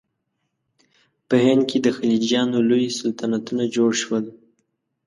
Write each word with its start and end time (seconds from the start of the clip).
په 1.27 1.35
هند 1.45 1.63
کې 1.69 1.77
د 1.81 1.87
خلجیانو 1.97 2.57
لوی 2.69 2.87
سلطنتونه 2.99 3.63
جوړ 3.75 3.91
شول. 4.01 4.25